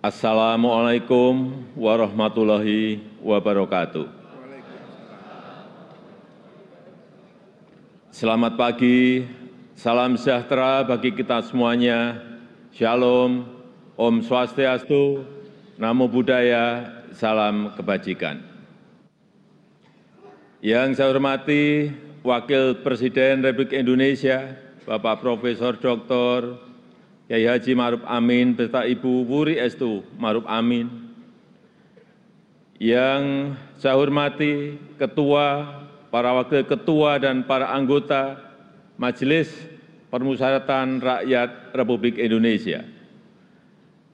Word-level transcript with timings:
Assalamualaikum 0.00 1.60
warahmatullahi 1.76 3.04
wabarakatuh. 3.20 4.08
Selamat 8.08 8.56
pagi, 8.56 9.28
salam 9.76 10.16
sejahtera 10.16 10.88
bagi 10.88 11.12
kita 11.12 11.44
semuanya. 11.44 12.16
Shalom, 12.72 13.44
Om 14.00 14.24
Swastiastu, 14.24 15.20
Namo 15.76 16.08
Buddhaya, 16.08 17.04
salam 17.12 17.76
kebajikan. 17.76 18.40
Yang 20.64 20.96
saya 20.96 21.12
hormati 21.12 21.92
Wakil 22.24 22.80
Presiden 22.80 23.44
Republik 23.44 23.76
Indonesia, 23.76 24.56
Bapak 24.88 25.20
Profesor 25.20 25.76
Dr. 25.76 26.69
Kiai 27.30 27.46
Haji 27.46 27.78
Maruf 27.78 28.02
Amin 28.10 28.58
beserta 28.58 28.82
Ibu 28.82 29.22
Wuri 29.22 29.54
Estu 29.54 30.02
Maruf 30.18 30.42
Amin. 30.50 30.90
Yang 32.74 33.54
saya 33.78 33.94
hormati 33.94 34.74
Ketua, 34.98 35.78
para 36.10 36.34
Wakil 36.34 36.66
Ketua 36.66 37.22
dan 37.22 37.46
para 37.46 37.70
anggota 37.70 38.34
Majelis 38.98 39.46
Permusyawaratan 40.10 40.98
Rakyat 40.98 41.70
Republik 41.70 42.18
Indonesia. 42.18 42.82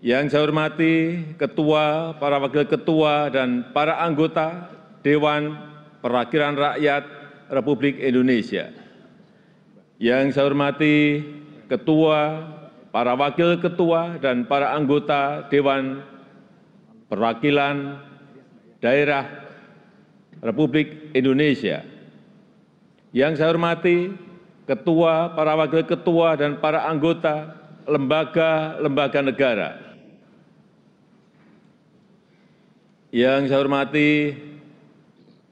Yang 0.05 0.37
saya 0.37 0.45
hormati 0.45 1.25
Ketua, 1.41 2.21
para 2.21 2.37
Wakil 2.37 2.69
Ketua 2.69 3.33
dan 3.33 3.73
para 3.73 3.97
anggota 3.97 4.69
Dewan 5.01 5.57
Perwakilan 6.05 6.53
Rakyat 6.53 7.05
Republik 7.49 7.97
Indonesia. 7.97 8.77
Yang 9.97 10.37
saya 10.37 10.53
hormati 10.53 11.25
Ketua, 11.65 12.53
para 12.97 13.13
wakil 13.13 13.61
ketua 13.61 14.17
dan 14.17 14.49
para 14.49 14.73
anggota 14.73 15.45
Dewan 15.53 16.01
Perwakilan 17.13 18.01
Daerah 18.81 19.53
Republik 20.41 21.13
Indonesia. 21.13 21.85
Yang 23.13 23.37
saya 23.37 23.53
hormati 23.53 24.17
ketua, 24.65 25.29
para 25.37 25.53
wakil 25.61 25.85
ketua 25.85 26.41
dan 26.41 26.57
para 26.57 26.89
anggota 26.89 27.61
lembaga-lembaga 27.85 29.21
negara. 29.21 29.69
Yang 33.13 33.53
saya 33.53 33.61
hormati 33.61 34.41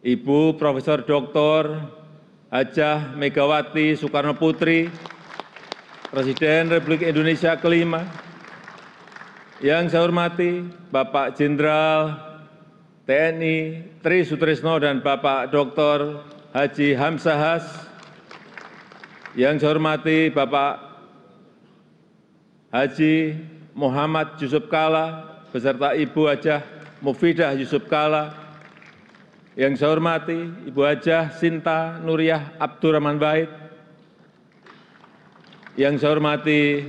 Ibu 0.00 0.56
Profesor 0.56 1.04
Dr. 1.04 1.92
Hajah 2.48 3.12
Megawati 3.20 4.00
Soekarno 4.00 4.32
Putri, 4.32 4.88
Presiden 6.14 6.70
Republik 6.70 7.02
Indonesia 7.02 7.58
kelima, 7.58 8.06
yang 9.58 9.90
saya 9.90 10.06
hormati 10.06 10.62
Bapak 10.94 11.34
Jenderal 11.34 12.14
TNI 13.02 13.82
Tri 13.98 14.22
Sutrisno 14.22 14.78
dan 14.78 15.02
Bapak 15.02 15.50
Dr. 15.50 16.22
Haji 16.54 16.94
Hamzahas, 16.94 17.66
yang 19.34 19.58
saya 19.58 19.74
hormati 19.74 20.30
Bapak 20.30 20.86
Haji 22.70 23.34
Muhammad 23.74 24.38
Yusuf 24.38 24.70
Kala 24.70 25.34
beserta 25.50 25.98
Ibu 25.98 26.30
Hajah 26.30 26.62
Mufidah 27.02 27.58
Yusuf 27.58 27.90
Kala, 27.90 28.38
yang 29.58 29.74
saya 29.74 29.90
hormati 29.90 30.46
Ibu 30.70 30.78
Hajah 30.78 31.34
Sinta 31.42 31.98
Nuriyah 31.98 32.54
Abdurrahman 32.62 33.18
Wahid, 33.18 33.63
yang 35.74 35.98
saya 35.98 36.14
hormati 36.14 36.86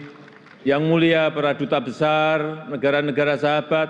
yang 0.62 0.86
mulia 0.86 1.30
para 1.34 1.58
duta 1.58 1.82
besar 1.82 2.70
negara-negara 2.70 3.38
sahabat 3.38 3.90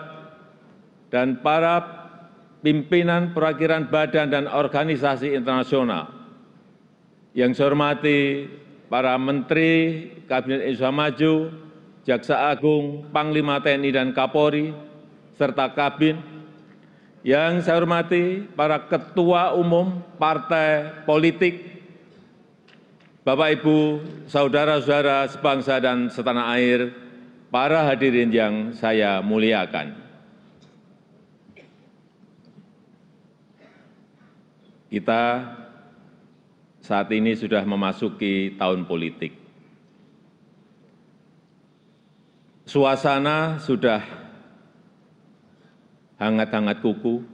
dan 1.11 1.39
para 1.39 1.83
pimpinan 2.63 3.35
perwakilan 3.35 3.88
badan 3.91 4.31
dan 4.31 4.45
organisasi 4.47 5.35
internasional. 5.35 6.11
Yang 7.35 7.59
saya 7.59 7.67
hormati 7.72 8.47
para 8.88 9.19
menteri 9.19 10.07
Kabinet 10.31 10.63
Indonesia 10.63 10.91
Maju, 10.91 11.33
Jaksa 12.07 12.47
Agung, 12.47 13.12
Panglima 13.12 13.59
TNI 13.59 13.91
dan 13.91 14.16
Kapolri, 14.16 14.72
serta 15.35 15.75
Kabin. 15.75 16.16
Yang 17.25 17.67
saya 17.67 17.83
hormati 17.83 18.47
para 18.56 18.79
ketua 18.88 19.51
umum 19.57 20.00
partai 20.16 21.03
politik 21.03 21.75
Bapak, 23.25 23.58
Ibu, 23.58 24.06
saudara-saudara 24.30 25.25
sebangsa 25.25 25.81
dan 25.81 26.13
setanah 26.13 26.46
air, 26.53 26.94
para 27.50 27.81
hadirin 27.81 28.30
yang 28.30 28.69
saya 28.78 29.18
muliakan. 29.25 29.97
Kita 34.94 35.24
saat 36.86 37.09
ini 37.09 37.34
sudah 37.34 37.66
memasuki 37.66 38.62
tahun 38.62 38.86
politik. 38.86 39.34
Suasana 42.69 43.57
sudah 43.57 44.06
hangat-hangat 46.22 46.78
kuku 46.78 47.25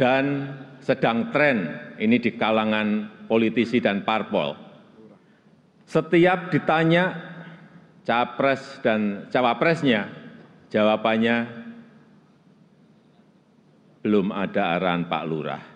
dan 0.00 0.56
sedang 0.80 1.28
tren 1.28 1.76
ini 2.00 2.16
di 2.16 2.32
kalangan 2.40 3.13
politisi 3.26 3.80
dan 3.80 4.04
parpol. 4.04 4.56
Setiap 5.84 6.48
ditanya 6.48 7.12
capres 8.04 8.80
dan 8.80 9.28
cawapresnya, 9.28 10.08
jawabannya 10.72 11.46
belum 14.04 14.32
ada 14.32 14.76
arahan 14.76 15.08
Pak 15.08 15.24
Lurah. 15.24 15.62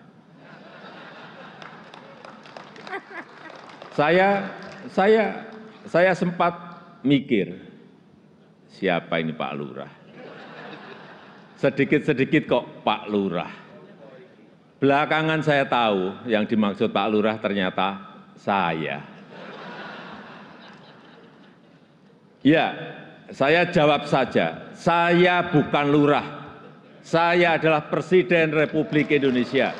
Saya 3.97 4.53
saya 4.89 5.45
saya 5.89 6.13
sempat 6.15 6.53
mikir 7.03 7.59
siapa 8.69 9.19
ini 9.19 9.33
Pak 9.35 9.53
Lurah. 9.57 9.89
Sedikit-sedikit 11.59 12.47
kok 12.47 12.65
Pak 12.87 13.11
Lurah. 13.11 13.68
Belakangan 14.79 15.43
saya 15.43 15.67
tahu 15.67 16.15
yang 16.23 16.47
dimaksud 16.47 16.87
Pak 16.95 17.07
Lurah 17.11 17.35
ternyata 17.35 17.99
saya. 18.39 19.03
Ya, 22.39 22.71
saya 23.35 23.67
jawab 23.67 24.07
saja, 24.07 24.71
saya 24.71 25.51
bukan 25.51 25.91
lurah. 25.91 26.27
Saya 27.03 27.59
adalah 27.59 27.91
Presiden 27.91 28.55
Republik 28.55 29.11
Indonesia. 29.11 29.75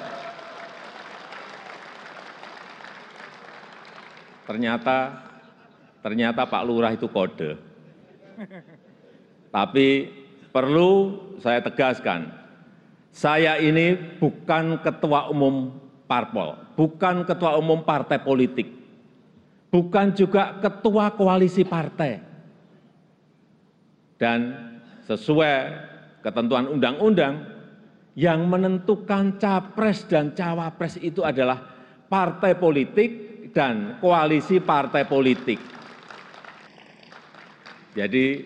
Ternyata 4.43 5.29
ternyata 6.03 6.43
Pak 6.43 6.63
Lurah 6.67 6.91
itu 6.91 7.07
kode. 7.07 7.55
Tapi 9.55 9.88
perlu 10.51 11.15
saya 11.39 11.63
tegaskan, 11.63 12.27
saya 13.09 13.57
ini 13.57 13.97
bukan 14.17 14.79
ketua 14.81 15.29
umum 15.33 15.73
parpol, 16.05 16.57
bukan 16.77 17.25
ketua 17.25 17.57
umum 17.57 17.81
partai 17.81 18.21
politik, 18.21 18.69
bukan 19.73 20.13
juga 20.13 20.57
ketua 20.61 21.13
koalisi 21.13 21.65
partai. 21.65 22.21
Dan 24.19 24.39
sesuai 25.07 25.55
ketentuan 26.21 26.67
undang-undang, 26.67 27.59
yang 28.19 28.51
menentukan 28.51 29.39
capres 29.39 30.03
dan 30.03 30.35
cawapres 30.35 30.99
itu 30.99 31.23
adalah 31.23 31.63
partai 32.11 32.57
politik 32.59 33.11
dan 33.55 33.95
koalisi 34.03 34.59
partai 34.59 35.07
politik. 35.07 35.55
Jadi 37.95 38.43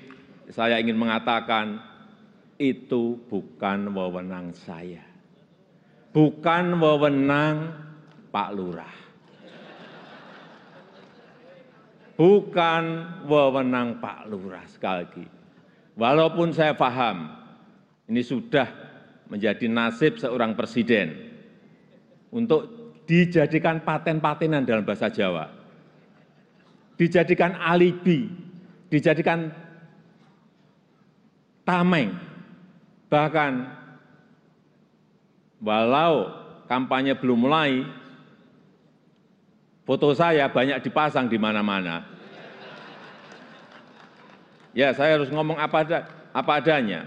saya 0.54 0.78
ingin 0.78 0.94
mengatakan 0.94 1.82
itu 2.64 3.20
bukan 3.28 3.92
wewenang 3.92 4.56
saya. 4.56 5.04
Bukan 6.16 6.80
wewenang 6.80 7.76
Pak 8.32 8.50
Lurah. 8.56 8.96
Bukan 12.16 12.84
wewenang 13.28 14.00
Pak 14.00 14.32
Lurah 14.32 14.64
sekali 14.72 15.04
lagi. 15.04 15.26
Walaupun 16.00 16.56
saya 16.56 16.72
paham 16.72 17.36
ini 18.08 18.24
sudah 18.24 18.66
menjadi 19.28 19.68
nasib 19.68 20.16
seorang 20.16 20.56
presiden 20.56 21.36
untuk 22.32 22.96
dijadikan 23.04 23.84
paten-patenan 23.84 24.64
dalam 24.64 24.88
bahasa 24.88 25.12
Jawa. 25.12 25.52
Dijadikan 26.96 27.58
alibi, 27.58 28.30
dijadikan 28.88 29.50
tameng 31.66 32.33
Bahkan 33.14 33.70
walau 35.62 36.34
kampanye 36.66 37.14
belum 37.14 37.46
mulai, 37.46 37.86
foto 39.86 40.18
saya 40.18 40.50
banyak 40.50 40.82
dipasang 40.82 41.30
di 41.30 41.38
mana-mana. 41.38 42.10
Ya, 44.74 44.90
saya 44.98 45.22
harus 45.22 45.30
ngomong 45.30 45.62
apa 45.62 45.86
ada. 45.86 46.00
apa 46.34 46.58
adanya. 46.58 47.06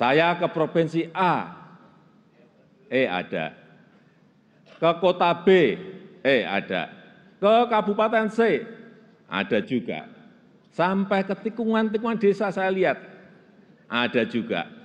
Saya 0.00 0.32
ke 0.40 0.48
provinsi 0.48 1.12
A, 1.12 1.52
eh 2.88 3.04
ada. 3.04 3.52
Ke 4.80 4.90
kota 4.96 5.28
B, 5.44 5.76
eh 6.24 6.48
ada. 6.48 6.88
Ke 7.36 7.68
kabupaten 7.68 8.32
C, 8.32 8.64
ada 9.28 9.60
juga. 9.60 10.08
Sampai 10.72 11.20
ke 11.28 11.36
tikungan-tikungan 11.36 12.16
desa 12.16 12.48
saya 12.48 12.72
lihat, 12.72 12.96
ada 13.92 14.24
juga. 14.24 14.77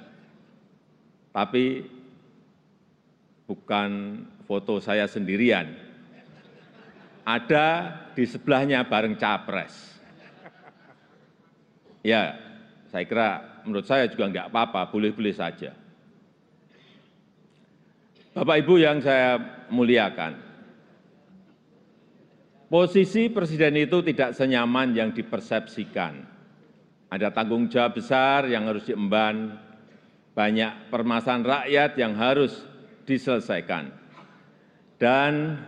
Tapi 1.33 1.81
bukan 3.49 4.21
foto 4.45 4.77
saya 4.77 5.09
sendirian. 5.09 5.73
Ada 7.25 7.89
di 8.13 8.23
sebelahnya 8.29 8.85
bareng 8.85 9.17
capres. 9.17 9.73
Ya, 12.03 12.35
saya 12.91 13.07
kira 13.07 13.29
menurut 13.63 13.87
saya 13.87 14.11
juga 14.11 14.27
enggak 14.27 14.51
apa-apa, 14.51 14.91
boleh-boleh 14.91 15.31
saja. 15.31 15.71
Bapak 18.35 18.65
Ibu 18.65 18.75
yang 18.81 18.99
saya 18.99 19.39
muliakan, 19.71 20.35
posisi 22.67 23.31
presiden 23.31 23.79
itu 23.79 24.03
tidak 24.03 24.35
senyaman 24.35 24.91
yang 24.91 25.09
dipersepsikan. 25.15 26.27
Ada 27.13 27.29
tanggung 27.29 27.69
jawab 27.69 28.01
besar 28.01 28.49
yang 28.49 28.65
harus 28.67 28.89
diemban, 28.89 29.62
banyak 30.33 30.89
permasalahan 30.89 31.45
rakyat 31.45 31.91
yang 31.97 32.13
harus 32.17 32.65
diselesaikan. 33.05 33.93
Dan 34.97 35.61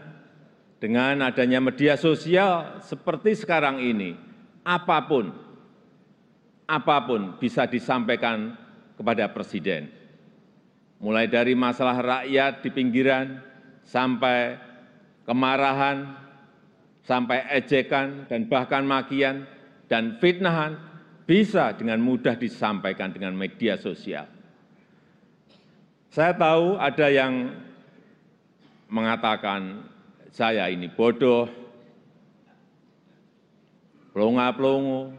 dengan 0.81 1.25
adanya 1.25 1.61
media 1.61 1.97
sosial 1.97 2.81
seperti 2.81 3.37
sekarang 3.37 3.81
ini, 3.81 4.17
apa 4.65 5.05
pun, 5.05 5.33
apa 6.65 6.97
pun 7.05 7.37
bisa 7.37 7.69
disampaikan 7.69 8.57
kepada 8.97 9.29
Presiden. 9.29 9.89
Mulai 10.97 11.29
dari 11.29 11.53
masalah 11.53 12.01
rakyat 12.01 12.65
di 12.65 12.69
pinggiran, 12.73 13.37
sampai 13.85 14.57
kemarahan, 15.29 16.17
sampai 17.05 17.45
ejekan, 17.53 18.25
dan 18.25 18.49
bahkan 18.49 18.81
makian, 18.81 19.45
dan 19.85 20.17
fitnahan, 20.17 20.79
bisa 21.25 21.73
dengan 21.77 22.01
mudah 22.01 22.33
disampaikan 22.37 23.13
dengan 23.13 23.33
media 23.37 23.77
sosial. 23.77 24.34
Saya 26.15 26.31
tahu 26.31 26.79
ada 26.79 27.11
yang 27.11 27.51
mengatakan 28.87 29.83
saya 30.31 30.71
ini 30.71 30.87
bodoh, 30.87 31.51
pelongo-pelongo, 34.15 35.11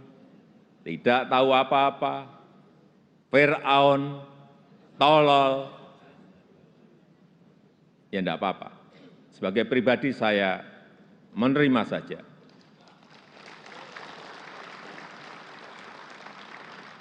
tidak 0.88 1.28
tahu 1.28 1.52
apa-apa, 1.52 2.32
Fir'aun, 3.28 4.24
tolol, 4.96 5.68
ya 8.08 8.24
enggak 8.24 8.40
apa-apa. 8.40 8.72
Sebagai 9.36 9.68
pribadi 9.68 10.16
saya 10.16 10.64
menerima 11.36 11.82
saja. 11.84 12.24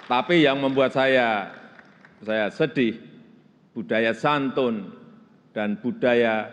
Tapi 0.04 0.44
yang 0.44 0.60
membuat 0.60 0.92
saya 0.92 1.48
saya 2.20 2.52
sedih, 2.52 3.05
budaya 3.76 4.16
santun 4.16 4.88
dan 5.52 5.76
budaya 5.76 6.48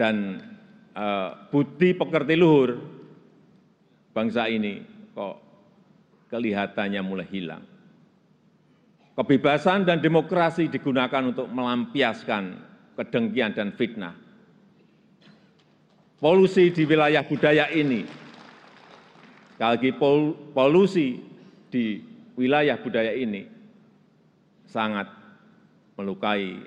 dan 0.00 0.40
uh, 0.96 1.44
budi 1.52 1.92
pekerti 1.92 2.40
luhur 2.40 2.80
bangsa 4.16 4.48
ini 4.48 4.80
kok 5.12 5.36
kelihatannya 6.32 7.04
mulai 7.04 7.28
hilang. 7.28 7.60
Kebebasan 9.12 9.84
dan 9.84 10.00
demokrasi 10.00 10.72
digunakan 10.72 11.20
untuk 11.20 11.52
melampiaskan 11.52 12.44
kedengkian 12.96 13.52
dan 13.52 13.76
fitnah. 13.76 14.16
Polusi 16.16 16.72
di 16.72 16.88
wilayah 16.88 17.20
budaya 17.20 17.68
ini, 17.68 18.08
sekali 19.52 19.68
lagi 19.68 19.90
polusi 20.56 21.20
di 21.68 22.00
wilayah 22.40 22.80
budaya 22.80 23.12
ini 23.12 23.44
sangat 24.64 25.21
melukai 25.96 26.60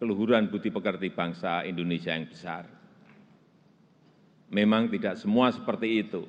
keluhuran 0.00 0.48
budi 0.48 0.72
pekerti 0.72 1.12
bangsa 1.12 1.66
Indonesia 1.68 2.16
yang 2.16 2.26
besar. 2.30 2.64
Memang 4.50 4.90
tidak 4.90 5.20
semua 5.20 5.52
seperti 5.54 6.02
itu. 6.02 6.26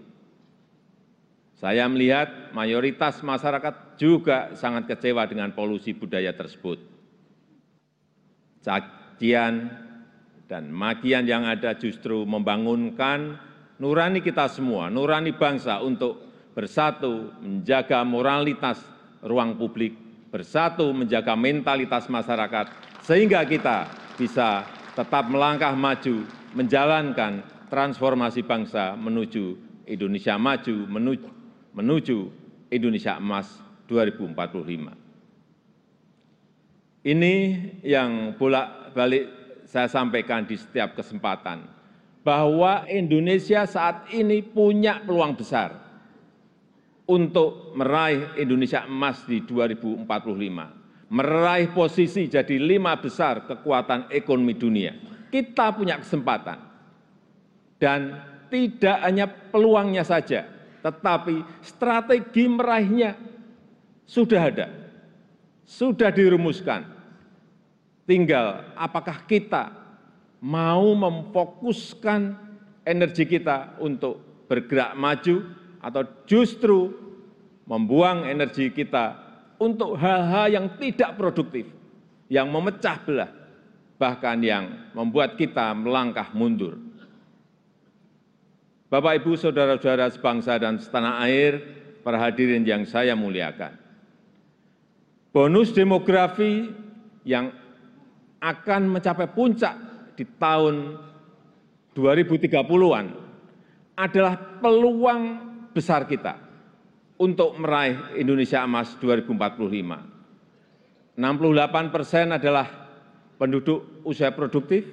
Saya 1.61 1.85
melihat 1.85 2.53
mayoritas 2.57 3.21
masyarakat 3.21 3.97
juga 4.01 4.57
sangat 4.57 4.89
kecewa 4.89 5.29
dengan 5.29 5.53
polusi 5.53 5.93
budaya 5.93 6.33
tersebut. 6.33 6.81
Cacian 8.65 9.69
dan 10.49 10.73
makian 10.73 11.29
yang 11.29 11.45
ada 11.45 11.77
justru 11.77 12.25
membangunkan 12.25 13.37
nurani 13.77 14.25
kita 14.25 14.49
semua, 14.49 14.89
nurani 14.89 15.37
bangsa 15.37 15.81
untuk 15.85 16.17
bersatu 16.57 17.29
menjaga 17.45 18.01
moralitas 18.01 18.81
ruang 19.21 19.53
publik, 19.53 20.00
bersatu 20.31 20.95
menjaga 20.95 21.35
mentalitas 21.35 22.07
masyarakat, 22.07 22.71
sehingga 23.03 23.43
kita 23.43 23.91
bisa 24.15 24.63
tetap 24.95 25.27
melangkah 25.27 25.75
maju 25.75 26.23
menjalankan 26.55 27.43
transformasi 27.67 28.43
bangsa 28.43 28.95
menuju 28.95 29.59
Indonesia 29.87 30.39
maju, 30.39 30.87
menuju 31.75 32.19
Indonesia 32.71 33.19
emas 33.19 33.59
2045. 33.91 34.95
Ini 37.01 37.35
yang 37.83 38.37
bolak-balik 38.37 39.25
saya 39.65 39.89
sampaikan 39.89 40.45
di 40.45 40.55
setiap 40.55 40.93
kesempatan, 40.95 41.65
bahwa 42.21 42.85
Indonesia 42.85 43.65
saat 43.65 44.05
ini 44.13 44.45
punya 44.45 45.01
peluang 45.01 45.33
besar 45.33 45.80
untuk 47.11 47.75
meraih 47.75 48.39
Indonesia 48.39 48.87
emas 48.87 49.27
di 49.27 49.43
2045, 49.43 50.07
meraih 51.11 51.67
posisi 51.75 52.31
jadi 52.31 52.55
lima 52.55 52.95
besar 52.95 53.43
kekuatan 53.43 54.07
ekonomi 54.07 54.55
dunia. 54.55 54.95
Kita 55.27 55.75
punya 55.75 55.99
kesempatan, 55.99 56.71
dan 57.81 58.21
tidak 58.47 58.97
hanya 59.01 59.25
peluangnya 59.27 60.05
saja, 60.07 60.45
tetapi 60.85 61.43
strategi 61.65 62.45
meraihnya 62.45 63.17
sudah 64.05 64.41
ada, 64.45 64.67
sudah 65.65 66.13
dirumuskan. 66.13 66.85
Tinggal 68.05 68.75
apakah 68.77 69.25
kita 69.25 69.73
mau 70.43 70.93
memfokuskan 70.93 72.37
energi 72.85 73.25
kita 73.25 73.81
untuk 73.81 74.45
bergerak 74.45 74.93
maju 74.99 75.60
atau 75.81 76.05
justru 76.29 76.93
membuang 77.65 78.29
energi 78.29 78.69
kita 78.69 79.17
untuk 79.57 79.97
hal-hal 79.97 80.49
yang 80.49 80.65
tidak 80.77 81.17
produktif, 81.17 81.65
yang 82.29 82.49
memecah 82.49 82.97
belah, 83.01 83.31
bahkan 83.97 84.37
yang 84.41 84.93
membuat 84.93 85.37
kita 85.37 85.73
melangkah 85.73 86.29
mundur. 86.33 86.77
Bapak, 88.91 89.23
Ibu, 89.23 89.39
saudara-saudara 89.39 90.11
sebangsa 90.11 90.57
dan 90.59 90.75
setanah 90.77 91.23
air, 91.23 91.63
para 92.01 92.17
hadirin 92.17 92.65
yang 92.65 92.83
saya 92.83 93.15
muliakan. 93.15 93.77
Bonus 95.31 95.71
demografi 95.71 96.67
yang 97.23 97.55
akan 98.41 98.99
mencapai 98.99 99.31
puncak 99.31 99.77
di 100.17 100.27
tahun 100.35 100.99
2030-an 101.95 103.05
adalah 103.95 104.33
peluang 104.59 105.50
besar 105.71 106.07
kita 106.07 106.51
untuk 107.21 107.53
meraih 107.61 108.17
Indonesia 108.17 108.65
Emas 108.65 108.97
2045. 108.97 110.09
68 111.17 111.93
persen 111.93 112.33
adalah 112.33 112.65
penduduk 113.37 114.01
usia 114.01 114.33
produktif. 114.33 114.89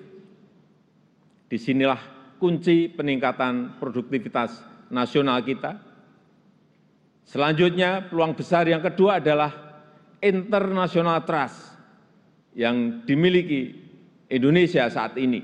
Di 1.49 1.57
sinilah 1.57 1.97
kunci 2.37 2.93
peningkatan 2.93 3.81
produktivitas 3.81 4.61
nasional 4.93 5.41
kita. 5.41 5.81
Selanjutnya, 7.25 8.05
peluang 8.09 8.37
besar 8.37 8.69
yang 8.69 8.85
kedua 8.85 9.21
adalah 9.21 9.53
international 10.21 11.25
trust 11.25 11.73
yang 12.53 13.05
dimiliki 13.09 13.73
Indonesia 14.29 14.85
saat 14.93 15.17
ini, 15.17 15.41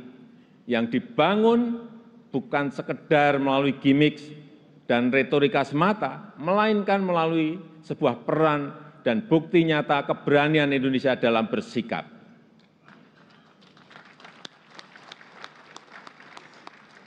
yang 0.68 0.88
dibangun 0.88 1.88
bukan 2.28 2.68
sekedar 2.72 3.40
melalui 3.40 3.76
gimmick 3.80 4.43
dan 4.84 5.08
retorika 5.08 5.64
semata, 5.64 6.36
melainkan 6.36 7.00
melalui 7.00 7.56
sebuah 7.84 8.24
peran 8.24 8.72
dan 9.04 9.24
bukti 9.24 9.64
nyata 9.64 10.04
keberanian 10.04 10.72
Indonesia 10.72 11.16
dalam 11.16 11.48
bersikap. 11.48 12.14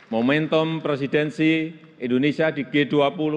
momentum 0.08 0.80
presidensi 0.80 1.76
Indonesia 2.00 2.48
di 2.54 2.64
G20, 2.64 3.34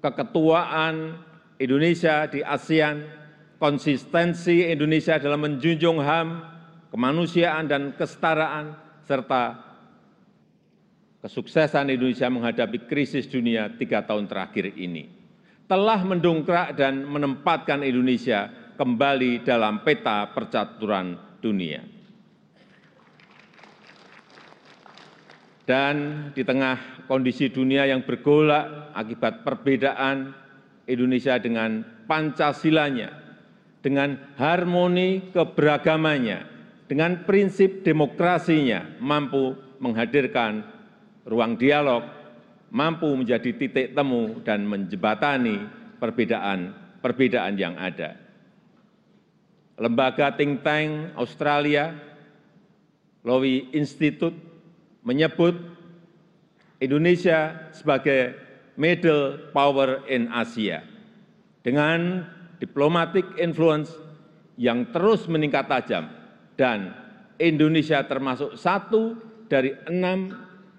keketuaan 0.00 1.18
indonesia 1.58 2.30
di 2.30 2.44
asean 2.44 3.02
konsistensi 3.58 4.70
indonesia 4.70 5.18
dalam 5.18 5.42
menjunjung 5.42 5.98
ham 5.98 6.44
kemanusiaan 6.92 7.66
dan 7.66 7.90
kesetaraan 7.96 8.76
serta 9.02 9.65
kesuksesan 11.26 11.90
indonesia 11.90 12.30
menghadapi 12.30 12.86
krisis 12.86 13.26
dunia 13.26 13.66
tiga 13.74 14.06
tahun 14.06 14.30
terakhir 14.30 14.78
ini 14.78 15.10
telah 15.66 15.98
mendongkrak 16.06 16.78
dan 16.78 17.02
menempatkan 17.02 17.82
indonesia 17.82 18.46
kembali 18.78 19.42
dalam 19.42 19.82
peta 19.82 20.30
percaturan 20.30 21.18
dunia. 21.42 21.82
Dan 25.66 26.30
di 26.30 26.46
tengah 26.46 27.02
kondisi 27.10 27.50
dunia 27.50 27.90
yang 27.90 28.06
bergolak 28.06 28.94
akibat 28.94 29.42
perbedaan 29.42 30.30
indonesia 30.86 31.42
dengan 31.42 31.82
pancasilanya 32.06 33.10
dengan 33.82 34.14
harmoni 34.38 35.34
keberagamannya 35.34 36.46
dengan 36.86 37.26
prinsip 37.26 37.82
demokrasinya 37.82 39.02
mampu 39.02 39.58
menghadirkan 39.82 40.75
ruang 41.26 41.58
dialog 41.58 42.06
mampu 42.70 43.10
menjadi 43.12 43.50
titik 43.54 43.92
temu 43.92 44.40
dan 44.46 44.62
menjembatani 44.64 45.66
perbedaan 45.98 46.74
perbedaan 47.02 47.54
yang 47.58 47.74
ada. 47.74 48.18
Lembaga 49.76 50.32
think 50.32 50.64
tank 50.64 51.12
australia 51.20 51.92
lowy 53.26 53.68
institute 53.76 54.32
menyebut 55.04 55.52
indonesia 56.80 57.68
sebagai 57.76 58.38
middle 58.80 59.52
power 59.52 60.06
in 60.08 60.32
asia 60.32 60.80
dengan 61.60 62.24
diplomatic 62.56 63.26
influence 63.36 63.92
yang 64.56 64.88
terus 64.94 65.28
meningkat 65.28 65.68
tajam 65.68 66.08
dan 66.56 66.96
indonesia 67.36 68.00
termasuk 68.08 68.56
satu 68.56 69.12
dari 69.50 69.76
enam 69.84 70.32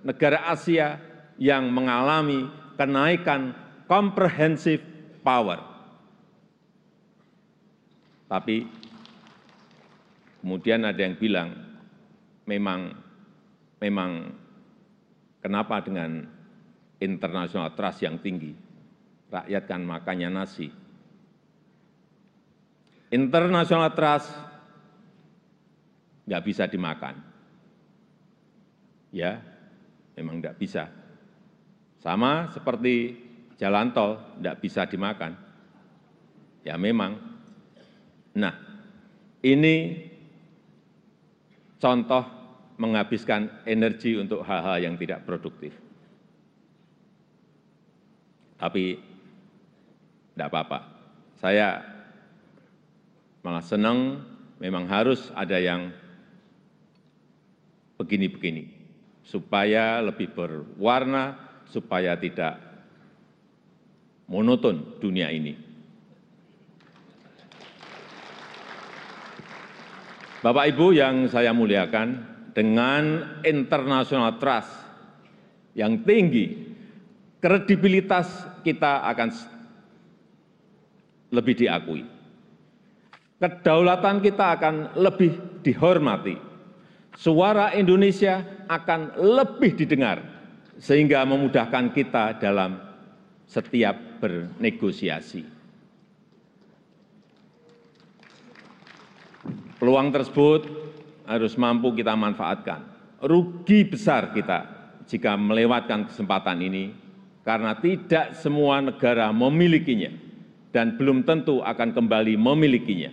negara 0.08 0.48
asia 0.48 1.04
yang 1.36 1.68
mengalami 1.68 2.48
kenaikan 2.80 3.52
comprehensive 3.92 4.80
power. 5.20 5.60
Tapi 8.32 8.64
kemudian 10.40 10.88
ada 10.88 11.04
yang 11.04 11.20
bilang 11.20 11.52
memang 12.48 12.96
memang 13.84 14.32
kenapa 15.44 15.84
dengan 15.84 16.24
international 17.04 17.76
trust 17.76 18.08
yang 18.08 18.16
tinggi? 18.24 18.56
Rakyat 19.28 19.64
kan 19.68 19.84
makannya 19.84 20.32
nasi. 20.32 20.72
International 23.12 23.92
trust 23.92 24.32
nggak 26.28 26.44
bisa 26.48 26.64
dimakan. 26.68 27.20
Ya 29.12 29.57
memang 30.18 30.42
tidak 30.42 30.58
bisa. 30.58 30.90
Sama 32.02 32.50
seperti 32.50 33.14
jalan 33.62 33.94
tol 33.94 34.18
tidak 34.42 34.58
bisa 34.58 34.90
dimakan. 34.90 35.38
Ya 36.66 36.74
memang. 36.76 37.22
Nah 38.34 38.54
ini 39.46 40.10
contoh 41.78 42.26
menghabiskan 42.82 43.66
energi 43.66 44.18
untuk 44.18 44.42
hal-hal 44.42 44.82
yang 44.82 44.96
tidak 44.98 45.26
produktif. 45.26 45.74
Tapi 48.58 48.98
tidak 50.34 50.50
apa-apa. 50.50 50.80
Saya 51.38 51.86
malah 53.46 53.62
senang 53.62 54.26
memang 54.58 54.90
harus 54.90 55.30
ada 55.38 55.62
yang 55.62 55.94
begini 57.98 58.30
begini 58.30 58.77
supaya 59.28 60.00
lebih 60.00 60.32
berwarna 60.32 61.36
supaya 61.68 62.16
tidak 62.16 62.56
monoton 64.32 64.96
dunia 65.04 65.28
ini. 65.28 65.60
Bapak 70.40 70.72
ibu 70.72 70.96
yang 70.96 71.28
saya 71.28 71.52
muliakan 71.52 72.24
dengan 72.56 73.36
international 73.44 74.40
trust 74.40 74.72
yang 75.76 76.08
tinggi 76.08 76.72
kredibilitas 77.44 78.32
kita 78.64 79.04
akan 79.12 79.30
lebih 81.36 81.54
diakui. 81.58 82.08
Kedaulatan 83.38 84.24
kita 84.24 84.56
akan 84.58 84.76
lebih 84.98 85.62
dihormati. 85.62 86.40
Suara 87.18 87.76
indonesia 87.76 88.57
akan 88.68 89.16
lebih 89.18 89.74
didengar 89.74 90.22
sehingga 90.78 91.26
memudahkan 91.26 91.90
kita 91.96 92.38
dalam 92.38 92.78
setiap 93.48 94.22
bernegosiasi. 94.22 95.42
Peluang 99.78 100.10
tersebut 100.10 100.62
harus 101.26 101.54
mampu 101.56 101.94
kita 101.94 102.14
manfaatkan. 102.18 102.84
Rugi 103.22 103.88
besar 103.88 104.30
kita 104.34 104.66
jika 105.10 105.34
melewatkan 105.34 106.06
kesempatan 106.06 106.62
ini 106.62 106.94
karena 107.42 107.74
tidak 107.80 108.36
semua 108.38 108.84
negara 108.84 109.32
memilikinya 109.32 110.12
dan 110.76 111.00
belum 111.00 111.24
tentu 111.26 111.64
akan 111.64 111.96
kembali 111.96 112.36
memilikinya. 112.36 113.10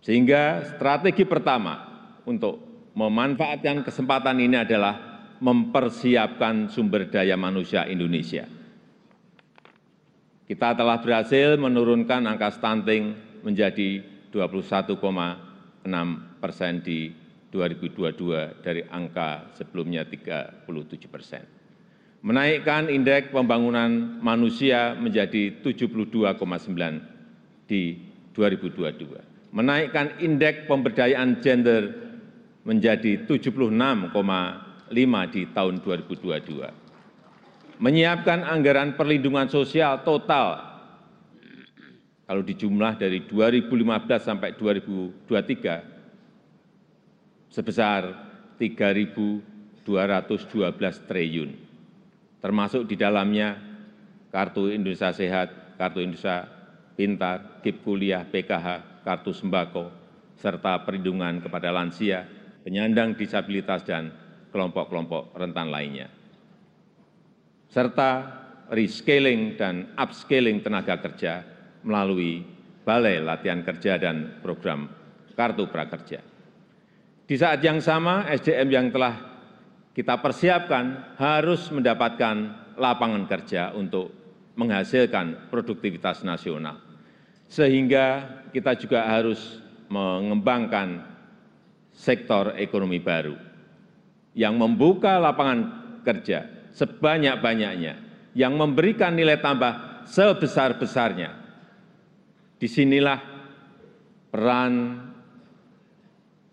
Sehingga 0.00 0.74
strategi 0.74 1.24
pertama 1.28 1.80
untuk 2.24 2.73
memanfaatkan 2.94 3.82
kesempatan 3.82 4.38
ini 4.38 4.56
adalah 4.58 5.26
mempersiapkan 5.42 6.70
sumber 6.70 7.10
daya 7.10 7.34
manusia 7.34 7.84
indonesia. 7.90 8.46
Kita 10.46 10.78
telah 10.78 11.02
berhasil 11.02 11.58
menurunkan 11.58 12.22
angka 12.24 12.54
stunting 12.54 13.18
menjadi 13.42 14.00
dua 14.30 14.46
puluh 14.46 14.64
satu 14.64 14.94
enam 15.84 16.38
persen 16.38 16.80
di 16.80 17.10
dua 17.50 17.66
ribu 17.66 17.90
dua 17.90 18.14
puluh 18.14 18.52
dua 18.52 18.62
dari 18.62 18.86
angka 18.88 19.52
sebelumnya 19.58 20.06
tiga 20.06 20.52
puluh 20.68 20.86
tujuh 20.86 21.10
persen. 21.10 21.42
Menaikkan 22.24 22.88
indeks 22.88 23.32
pembangunan 23.32 24.20
manusia 24.20 24.96
menjadi 24.96 25.60
tujuh 25.60 25.92
puluh 25.92 26.08
dua 26.08 26.36
sembilan 26.36 26.94
di 27.64 28.00
dua 28.32 28.52
ribu 28.52 28.68
dua 28.68 28.92
puluh 28.92 29.16
dua. 29.16 29.22
Menaikkan 29.54 30.20
indeks 30.20 30.68
pemberdayaan 30.68 31.40
gender 31.40 32.03
menjadi 32.64 33.28
tujuh 33.28 33.52
puluh 33.52 33.68
enam 33.68 34.08
lima 34.88 35.28
di 35.28 35.44
tahun 35.52 35.84
dua 35.84 36.00
ribu 36.00 36.16
dua 36.16 36.40
puluh 36.40 36.64
dua. 36.64 36.68
Menyiapkan 37.76 38.40
anggaran 38.40 38.96
perlindungan 38.96 39.46
sosial 39.52 40.00
total 40.02 40.72
kalau 42.24 42.40
dijumlah 42.40 42.96
dari 42.96 43.20
dua 43.28 43.52
ribu 43.52 43.76
lima 43.76 44.00
belas 44.00 44.24
sampai 44.24 44.56
dua 44.56 44.80
ribu 44.80 45.12
dua 45.28 45.44
puluh 45.44 45.48
tiga 45.52 45.84
sebesar 47.52 48.02
tiga 48.56 48.90
dua 49.84 50.02
ratus 50.08 50.48
dua 50.48 50.72
belas 50.72 50.96
triliun. 51.04 51.52
Termasuk 52.40 52.88
di 52.88 52.96
dalamnya 52.96 53.60
kartu 54.32 54.72
indonesia 54.72 55.12
sehat 55.12 55.76
kartu 55.76 56.00
indonesia 56.00 56.48
pintar 56.96 57.60
kip 57.60 57.84
kuliah 57.84 58.24
pkh 58.24 59.00
kartu 59.04 59.32
sembako 59.36 59.92
serta 60.40 60.80
perlindungan 60.84 61.40
kepada 61.40 61.72
lansia 61.72 62.24
penyandang 62.64 63.14
disabilitas 63.14 63.84
dan 63.84 64.10
kelompok 64.48 64.88
kelompok 64.88 65.36
rentan 65.36 65.68
lainnya 65.68 66.08
serta 67.68 68.42
rescaling 68.72 69.60
dan 69.60 69.92
upscaling 69.98 70.64
tenaga 70.64 70.96
kerja 70.98 71.44
melalui 71.84 72.42
balai 72.86 73.20
latihan 73.20 73.60
kerja 73.64 74.00
dan 74.00 74.40
program 74.44 74.88
kartu 75.34 75.66
prakerja. 75.66 76.22
Di 77.24 77.36
saat 77.40 77.60
yang 77.64 77.80
sama 77.80 78.28
sdm 78.36 78.68
yang 78.70 78.88
telah 78.92 79.34
kita 79.96 80.20
persiapkan 80.20 81.16
harus 81.16 81.70
mendapatkan 81.70 82.36
lapangan 82.76 83.24
kerja 83.26 83.72
untuk 83.74 84.10
menghasilkan 84.54 85.50
produktivitas 85.50 86.22
nasional. 86.22 86.78
Sehingga 87.50 88.40
kita 88.50 88.74
juga 88.78 89.06
harus 89.06 89.62
mengembangkan 89.90 91.13
sektor 91.94 92.58
ekonomi 92.58 92.98
baru 92.98 93.38
yang 94.34 94.58
membuka 94.58 95.16
lapangan 95.22 95.58
kerja 96.02 96.70
sebanyak 96.74 97.38
banyaknya 97.38 97.94
yang 98.34 98.58
memberikan 98.58 99.14
nilai 99.14 99.38
tambah 99.38 100.04
sebesar 100.10 100.76
besarnya 100.76 101.38
di 102.58 102.66
sinilah 102.66 103.20
peran 104.34 104.74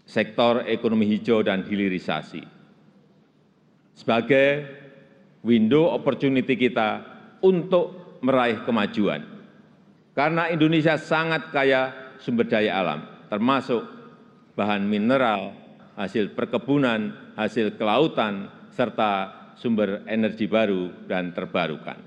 sektor 0.05 0.62
ekonomi 0.69 1.10
hijau 1.10 1.41
dan 1.41 1.65
hilirisasi 1.65 2.45
sebagai 3.98 4.50
window 5.41 5.89
opportunity 5.89 6.53
kita 6.57 7.01
untuk 7.41 8.17
meraih 8.21 8.62
kemajuan. 8.63 9.25
Karena 10.13 10.50
Indonesia 10.53 10.98
sangat 10.98 11.50
kaya 11.50 12.13
sumber 12.21 12.45
daya 12.45 12.77
alam, 12.77 13.00
termasuk 13.29 13.81
bahan 14.55 14.84
mineral, 14.84 15.55
hasil 15.96 16.36
perkebunan, 16.36 17.34
hasil 17.36 17.75
kelautan, 17.75 18.50
serta 18.72 19.31
sumber 19.60 20.01
energi 20.08 20.48
baru 20.48 20.89
dan 21.05 21.36
terbarukan. 21.36 22.00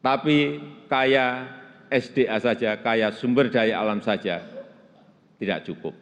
Tapi 0.00 0.60
kaya 0.88 1.46
SDA 1.92 2.36
saja, 2.40 2.76
kaya 2.80 3.12
sumber 3.12 3.48
daya 3.52 3.80
alam 3.80 4.00
saja 4.00 4.40
tidak 5.40 5.64
cukup. 5.64 5.94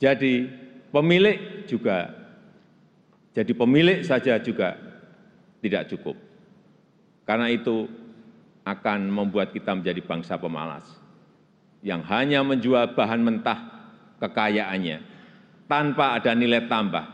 Jadi 0.00 0.48
pemilik 0.90 1.68
juga, 1.68 2.12
jadi 3.32 3.52
pemilik 3.52 4.00
saja 4.04 4.36
juga 4.40 4.76
tidak 5.60 5.88
cukup. 5.92 6.16
Karena 7.24 7.48
itu 7.48 7.88
akan 8.64 9.08
membuat 9.08 9.52
kita 9.52 9.76
menjadi 9.76 10.00
bangsa 10.04 10.36
pemalas 10.40 10.84
yang 11.84 12.00
hanya 12.08 12.40
menjual 12.40 12.96
bahan 12.96 13.20
mentah 13.20 13.73
kekayaannya 14.18 14.98
tanpa 15.66 16.20
ada 16.20 16.32
nilai 16.36 16.68
tambah, 16.68 17.04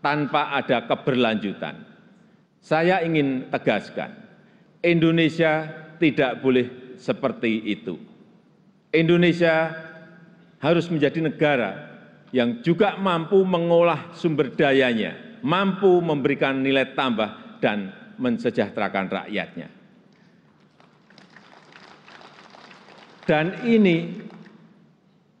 tanpa 0.00 0.54
ada 0.54 0.86
keberlanjutan. 0.86 1.86
Saya 2.58 3.02
ingin 3.02 3.50
tegaskan, 3.50 4.14
Indonesia 4.82 5.66
tidak 5.98 6.42
boleh 6.42 6.96
seperti 6.98 7.62
itu. 7.70 7.98
Indonesia 8.90 9.70
harus 10.58 10.90
menjadi 10.90 11.22
negara 11.22 11.70
yang 12.34 12.60
juga 12.60 12.98
mampu 12.98 13.40
mengolah 13.46 14.12
sumber 14.12 14.52
dayanya, 14.52 15.40
mampu 15.40 16.02
memberikan 16.02 16.60
nilai 16.60 16.92
tambah 16.92 17.60
dan 17.62 17.94
mensejahterakan 18.18 19.06
rakyatnya. 19.06 19.68
Dan 23.28 23.60
ini 23.68 24.24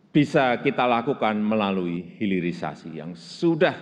bisa 0.08 0.56
kita 0.64 0.88
lakukan 0.88 1.36
melalui 1.36 2.16
hilirisasi 2.16 2.96
yang 2.96 3.12
sudah 3.12 3.76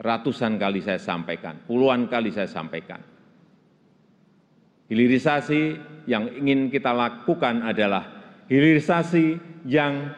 ratusan 0.00 0.58
kali 0.58 0.82
saya 0.82 0.98
sampaikan, 0.98 1.62
puluhan 1.64 2.10
kali 2.10 2.34
saya 2.34 2.50
sampaikan. 2.50 2.98
Hilirisasi 4.90 5.78
yang 6.10 6.26
ingin 6.34 6.66
kita 6.66 6.90
lakukan 6.90 7.62
adalah 7.62 8.10
hilirisasi 8.50 9.38
yang 9.70 10.10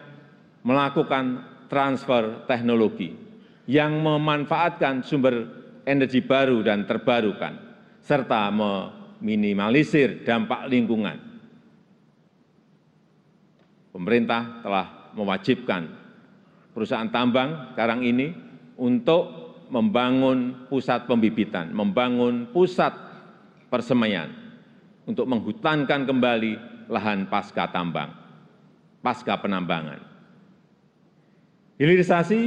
melakukan 0.65 1.45
transfer 1.69 2.49
teknologi, 2.49 3.13
yang 3.69 4.01
memanfaatkan 4.01 5.05
sumber 5.05 5.45
energi 5.85 6.25
baru 6.25 6.65
dan 6.65 6.89
terbarukan, 6.89 7.53
serta 8.01 8.49
meminimalisir 8.49 10.25
dampak 10.25 10.73
lingkungan 10.73 11.33
pemerintah 13.93 14.65
telah 14.65 15.02
mewajibkan 15.17 15.89
perusahaan 16.73 17.09
tambang 17.13 17.73
sekarang 17.77 18.01
ini 18.05 18.33
untuk 18.81 19.43
membangun 19.73 20.69
pusat 20.69 21.09
pembibitan, 21.09 21.73
membangun 21.73 22.49
pusat 22.53 22.93
persemaian 23.73 24.29
untuk 25.09 25.25
menghutankan 25.25 26.05
kembali 26.05 26.53
lahan 26.93 27.25
pasca 27.33 27.73
tambang, 27.73 28.13
pasca 29.01 29.33
penambangan. 29.41 30.01
Hilirisasi 31.81 32.41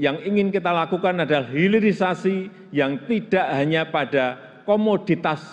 yang 0.00 0.24
ingin 0.24 0.48
kita 0.48 0.72
lakukan 0.72 1.20
adalah 1.28 1.44
hilirisasi 1.52 2.48
yang 2.72 3.04
tidak 3.04 3.46
hanya 3.52 3.84
pada 3.84 4.40
komoditas 4.64 5.44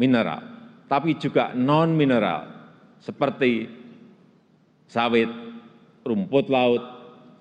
mineral, 0.00 0.40
tapi 0.88 1.20
juga 1.20 1.52
non-mineral, 1.52 2.48
seperti 2.98 3.83
sawit, 4.88 5.30
rumput 6.04 6.46
laut, 6.48 6.82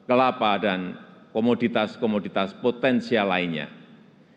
kelapa, 0.06 0.60
dan 0.60 0.96
komoditas-komoditas 1.34 2.58
potensial 2.62 3.32
lainnya 3.32 3.68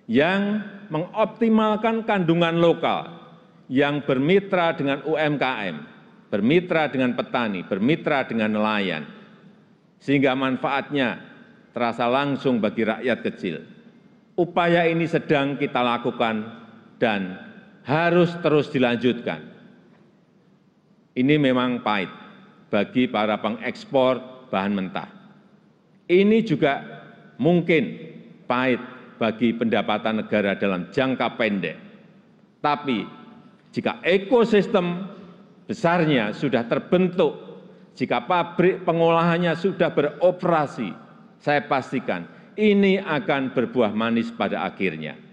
yang 0.07 0.63
mengoptimalkan 0.89 2.07
kandungan 2.07 2.57
lokal 2.57 3.11
yang 3.67 4.07
bermitra 4.07 4.73
dengan 4.79 5.03
UMKM, 5.03 5.77
bermitra 6.31 6.87
dengan 6.87 7.19
petani, 7.19 7.67
bermitra 7.67 8.23
dengan 8.23 8.55
nelayan, 8.55 9.03
sehingga 9.99 10.39
manfaatnya 10.39 11.19
terasa 11.75 12.07
langsung 12.07 12.63
bagi 12.63 12.87
rakyat 12.87 13.19
kecil. 13.27 13.57
Upaya 14.39 14.87
ini 14.87 15.11
sedang 15.11 15.59
kita 15.59 15.83
lakukan 15.83 16.45
dan 17.03 17.41
harus 17.87 18.35
terus 18.43 18.67
dilanjutkan 18.69 19.57
ini 21.17 21.35
memang 21.39 21.81
pahit 21.81 22.11
bagi 22.69 23.07
para 23.07 23.39
pengekspor 23.39 24.47
bahan 24.51 24.73
mentah. 24.75 25.11
Ini 26.07 26.39
juga 26.47 26.83
mungkin 27.39 27.99
pahit 28.47 28.79
bagi 29.19 29.55
pendapatan 29.57 30.23
negara 30.23 30.55
dalam 30.55 30.91
jangka 30.93 31.35
pendek. 31.35 31.77
Tapi 32.63 33.07
jika 33.75 34.03
ekosistem 34.03 35.07
besarnya 35.67 36.31
sudah 36.35 36.67
terbentuk, 36.67 37.35
jika 37.99 38.23
pabrik 38.23 38.87
pengolahannya 38.87 39.55
sudah 39.59 39.91
beroperasi, 39.91 40.91
saya 41.43 41.65
pastikan 41.67 42.27
ini 42.55 43.03
akan 43.03 43.51
berbuah 43.53 43.93
manis 43.93 44.31
pada 44.31 44.63
akhirnya. 44.65 45.27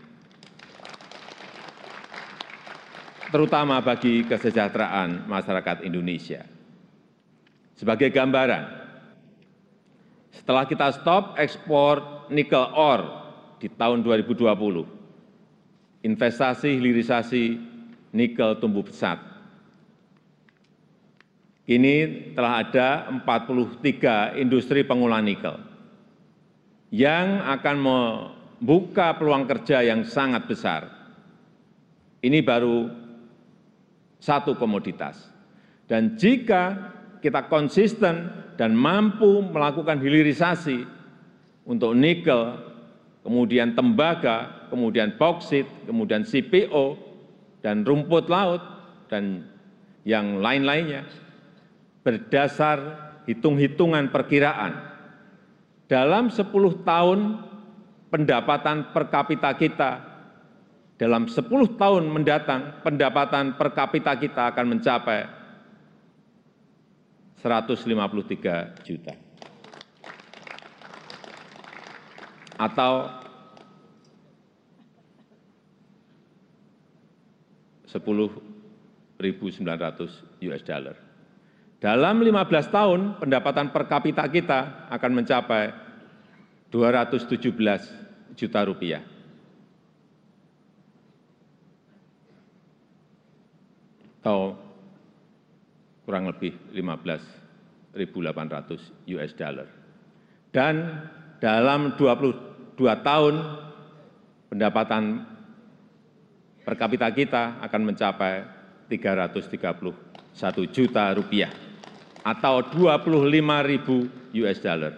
terutama 3.33 3.81
bagi 3.81 4.21
kesejahteraan 4.29 5.25
masyarakat 5.25 5.81
Indonesia. 5.81 6.52
Sebagai 7.73 8.13
gambaran, 8.13 8.63
setelah 10.33 10.65
kita 10.69 10.93
stop 10.93 11.37
ekspor 11.41 12.29
nikel 12.29 12.69
ore 12.73 13.05
di 13.57 13.69
tahun 13.69 14.05
2020, 14.05 16.05
investasi 16.05 16.77
hilirisasi 16.77 17.43
nikel 18.13 18.61
tumbuh 18.61 18.85
pesat. 18.85 19.33
Kini 21.63 22.29
telah 22.35 22.59
ada 22.59 23.07
43 23.23 24.35
industri 24.35 24.83
pengolahan 24.83 25.23
nikel 25.23 25.55
yang 26.91 27.39
akan 27.39 27.77
membuka 27.79 29.15
peluang 29.15 29.47
kerja 29.47 29.79
yang 29.81 30.03
sangat 30.03 30.43
besar. 30.45 30.91
Ini 32.19 32.43
baru 32.43 32.91
satu 34.19 34.59
komoditas. 34.59 35.31
Dan 35.87 36.19
jika 36.19 36.92
kita 37.23 37.47
konsisten 37.47 38.27
dan 38.59 38.75
mampu 38.75 39.39
melakukan 39.47 40.03
hilirisasi 40.03 40.83
untuk 41.63 41.95
nikel, 41.95 42.59
kemudian 43.23 43.71
tembaga, 43.71 44.67
kemudian 44.67 45.15
boksit, 45.15 45.63
kemudian 45.87 46.27
CPO, 46.27 46.99
dan 47.63 47.87
rumput 47.87 48.27
laut, 48.27 48.59
dan 49.07 49.47
yang 50.03 50.43
lain-lainnya, 50.43 51.07
berdasar 52.03 52.83
hitung-hitungan 53.23 54.11
perkiraan, 54.11 54.75
dalam 55.87 56.27
10 56.27 56.51
tahun 56.83 57.19
pendapatan 58.11 58.91
per 58.91 59.07
kapita 59.07 59.55
kita 59.55 59.91
dalam 61.03 61.25
10 61.25 61.49
tahun 61.75 62.03
mendatang 62.05 62.85
pendapatan 62.85 63.57
per 63.57 63.73
kapita 63.73 64.13
kita 64.15 64.53
akan 64.53 64.77
mencapai 64.77 65.42
153 67.43 68.87
juta. 68.87 69.11
Atau 72.55 73.11
10.900 77.91 79.19
US 80.47 80.63
dollar. 80.63 80.95
Dalam 81.83 82.15
15 82.23 82.71
tahun 82.71 83.19
pendapatan 83.19 83.75
per 83.75 83.91
kapita 83.91 84.23
kita 84.31 84.87
akan 84.87 85.11
mencapai 85.19 85.75
217 86.71 88.39
juta 88.39 88.63
rupiah. 88.63 89.13
atau 94.23 94.55
kurang 96.03 96.27
lebih 96.27 96.53
15.800 96.75 97.95
US 99.15 99.31
dollar. 99.35 99.67
Dan 100.53 100.75
dalam 101.39 101.97
22 101.97 102.77
tahun 102.77 103.35
pendapatan 104.53 105.25
per 106.63 106.75
kapita 106.79 107.09
kita 107.11 107.59
akan 107.59 107.81
mencapai 107.89 108.33
331 108.87 109.89
juta 110.69 111.03
rupiah 111.15 111.51
atau 112.23 112.63
25 112.63 113.11
ribu 113.67 114.07
US 114.43 114.59
dollar. 114.63 114.93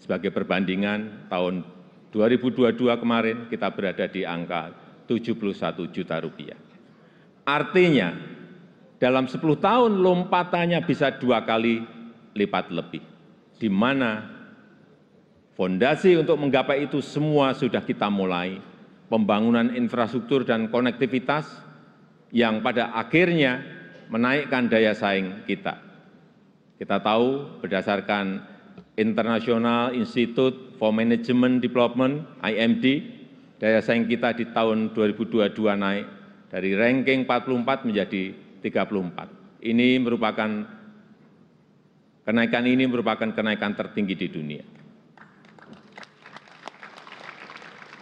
Sebagai 0.00 0.32
perbandingan 0.32 1.28
tahun 1.28 1.62
2022 2.10 2.80
kemarin 2.98 3.46
kita 3.46 3.68
berada 3.70 4.08
di 4.10 4.26
angka 4.26 4.74
71 5.06 5.90
juta 5.94 6.16
rupiah. 6.18 6.69
Artinya 7.50 8.14
dalam 9.02 9.26
10 9.26 9.42
tahun 9.58 9.98
lompatannya 9.98 10.78
bisa 10.86 11.10
dua 11.18 11.42
kali 11.42 11.82
lipat 12.38 12.70
lebih, 12.70 13.02
di 13.58 13.66
mana 13.66 14.22
fondasi 15.58 16.14
untuk 16.14 16.38
menggapai 16.38 16.86
itu 16.86 17.02
semua 17.02 17.50
sudah 17.50 17.82
kita 17.82 18.06
mulai, 18.06 18.62
pembangunan 19.10 19.74
infrastruktur 19.74 20.46
dan 20.46 20.70
konektivitas 20.70 21.50
yang 22.30 22.62
pada 22.62 22.94
akhirnya 22.94 23.58
menaikkan 24.14 24.70
daya 24.70 24.94
saing 24.94 25.42
kita. 25.50 25.74
Kita 26.78 27.02
tahu 27.02 27.58
berdasarkan 27.66 28.46
International 28.94 29.90
Institute 29.90 30.78
for 30.78 30.94
Management 30.94 31.66
Development, 31.66 32.30
IMD, 32.46 33.10
daya 33.58 33.82
saing 33.82 34.06
kita 34.06 34.38
di 34.38 34.46
tahun 34.54 34.94
2022 34.94 35.50
naik 35.74 36.19
dari 36.50 36.74
ranking 36.74 37.24
44 37.24 37.86
menjadi 37.86 38.34
34. 38.58 39.62
Ini 39.62 39.88
merupakan 40.02 40.50
kenaikan 42.26 42.64
ini 42.66 42.84
merupakan 42.90 43.30
kenaikan 43.30 43.78
tertinggi 43.78 44.14
di 44.18 44.28
dunia. 44.28 44.64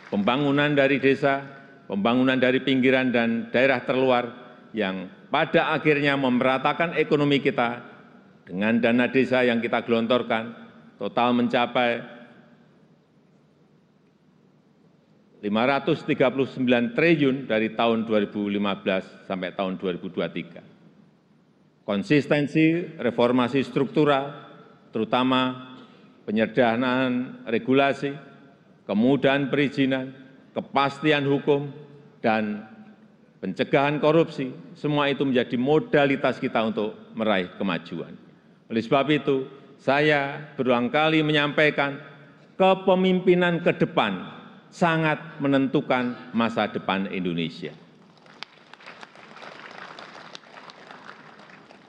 Pembangunan 0.09 0.73
dari 0.73 0.97
desa, 0.97 1.45
pembangunan 1.85 2.41
dari 2.41 2.65
pinggiran 2.65 3.13
dan 3.13 3.53
daerah 3.53 3.85
terluar 3.85 4.25
yang 4.73 5.13
pada 5.29 5.77
akhirnya 5.77 6.17
memeratakan 6.17 6.97
ekonomi 6.97 7.45
kita 7.45 7.85
dengan 8.49 8.81
dana 8.81 9.13
desa 9.13 9.45
yang 9.45 9.61
kita 9.61 9.85
gelontorkan 9.85 10.57
total 10.97 11.37
mencapai 11.37 12.18
539 15.39 16.99
triliun 16.99 17.47
dari 17.47 17.79
tahun 17.79 18.11
2015 18.11 19.31
sampai 19.31 19.55
tahun 19.55 19.79
2023. 19.79 21.87
Konsistensi 21.87 22.99
reformasi 22.99 23.63
struktural, 23.63 24.35
terutama 24.91 25.71
penyederhanaan 26.27 27.47
regulasi, 27.47 28.13
kemudahan 28.85 29.47
perizinan, 29.47 30.11
kepastian 30.53 31.25
hukum, 31.25 31.71
dan 32.19 32.67
pencegahan 33.39 34.03
korupsi, 34.03 34.51
semua 34.75 35.07
itu 35.07 35.23
menjadi 35.23 35.55
modalitas 35.55 36.43
kita 36.43 36.67
untuk 36.67 36.99
meraih 37.15 37.55
kemajuan. 37.55 38.11
Oleh 38.67 38.83
sebab 38.83 39.07
itu, 39.15 39.47
saya 39.79 40.51
berulang 40.59 40.91
kali 40.91 41.23
menyampaikan 41.23 42.03
kepemimpinan 42.59 43.63
ke 43.63 43.71
depan 43.79 44.38
sangat 44.69 45.41
menentukan 45.41 46.33
masa 46.37 46.69
depan 46.69 47.09
Indonesia. 47.09 47.73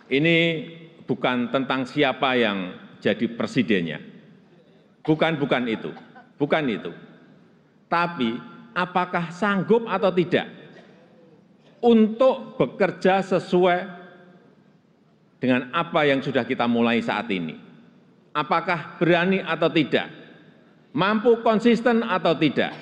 Ini 0.10 0.38
bukan 1.06 1.54
tentang 1.54 1.86
siapa 1.86 2.34
yang 2.34 2.74
jadi 2.98 3.30
presidennya. 3.30 4.02
Bukan, 5.06 5.38
bukan 5.38 5.64
itu. 5.70 5.94
Bukan 6.42 6.66
itu. 6.66 6.92
Tapi 7.86 8.38
apakah 8.74 9.30
sanggup 9.30 9.86
atau 9.86 10.10
tidak 10.10 10.50
untuk 11.80 12.60
bekerja 12.60 13.24
sesuai 13.24 14.00
dengan 15.40 15.72
apa 15.72 16.04
yang 16.04 16.20
sudah 16.20 16.44
kita 16.44 16.68
mulai 16.68 17.00
saat 17.00 17.32
ini. 17.32 17.56
Apakah 18.36 19.00
berani 19.00 19.40
atau 19.42 19.72
tidak? 19.72 20.19
Mampu 20.90 21.46
konsisten 21.46 22.02
atau 22.02 22.34
tidak? 22.34 22.74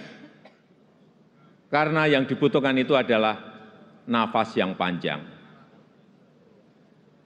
Karena 1.67 2.07
yang 2.07 2.23
dibutuhkan 2.23 2.75
itu 2.79 2.95
adalah 2.95 3.35
nafas 4.07 4.55
yang 4.55 4.79
panjang. 4.79 5.19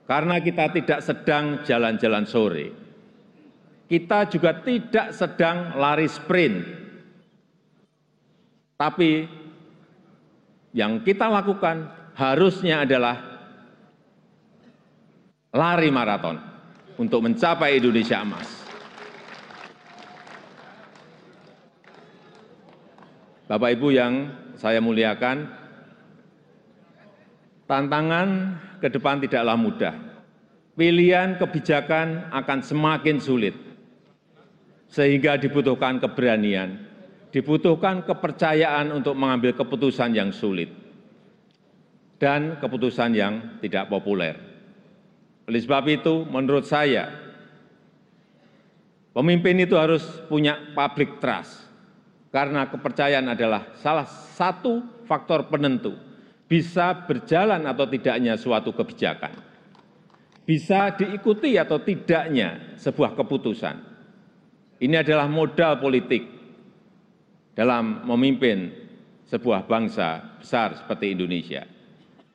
Karena 0.10 0.42
kita 0.42 0.74
tidak 0.74 1.00
sedang 1.06 1.62
jalan-jalan 1.62 2.26
sore, 2.26 2.68
kita 3.86 4.28
juga 4.28 4.58
tidak 4.60 5.14
sedang 5.14 5.78
lari 5.78 6.10
sprint, 6.10 6.58
tapi 8.76 9.30
yang 10.74 11.06
kita 11.06 11.30
lakukan 11.30 11.86
harusnya 12.18 12.84
adalah 12.84 13.16
lari 15.54 15.90
maraton 15.94 16.42
untuk 16.98 17.24
mencapai 17.24 17.78
Indonesia 17.80 18.20
emas. 18.20 18.61
Bapak 23.52 23.76
Ibu 23.76 23.92
yang 23.92 24.32
saya 24.56 24.80
muliakan, 24.80 25.44
tantangan 27.68 28.56
ke 28.80 28.88
depan 28.88 29.20
tidaklah 29.20 29.60
mudah. 29.60 29.92
Pilihan 30.80 31.36
kebijakan 31.36 32.32
akan 32.32 32.60
semakin 32.64 33.20
sulit, 33.20 33.52
sehingga 34.88 35.36
dibutuhkan 35.36 36.00
keberanian, 36.00 36.80
dibutuhkan 37.36 38.08
kepercayaan 38.08 38.96
untuk 38.96 39.20
mengambil 39.20 39.52
keputusan 39.52 40.16
yang 40.16 40.32
sulit 40.32 40.72
dan 42.24 42.56
keputusan 42.56 43.12
yang 43.12 43.60
tidak 43.60 43.92
populer. 43.92 44.40
Oleh 45.44 45.60
sebab 45.60 45.92
itu, 45.92 46.24
menurut 46.24 46.64
saya, 46.64 47.12
pemimpin 49.12 49.60
itu 49.60 49.76
harus 49.76 50.08
punya 50.32 50.56
public 50.72 51.20
trust, 51.20 51.71
karena 52.32 52.66
kepercayaan 52.72 53.28
adalah 53.36 53.76
salah 53.78 54.08
satu 54.08 55.04
faktor 55.04 55.52
penentu 55.52 55.94
bisa 56.48 57.08
berjalan 57.08 57.64
atau 57.68 57.88
tidaknya 57.88 58.40
suatu 58.40 58.72
kebijakan, 58.72 59.36
bisa 60.48 60.96
diikuti 60.96 61.60
atau 61.60 61.80
tidaknya 61.80 62.76
sebuah 62.80 63.16
keputusan. 63.16 63.92
Ini 64.82 65.06
adalah 65.06 65.30
modal 65.30 65.78
politik 65.78 66.26
dalam 67.54 68.04
memimpin 68.08 68.72
sebuah 69.32 69.64
bangsa 69.64 70.40
besar 70.44 70.76
seperti 70.76 71.16
Indonesia. 71.16 71.64